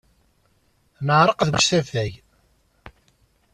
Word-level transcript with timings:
Neɛreq 1.05 1.39
deg 1.47 1.55
usafag. 1.59 2.13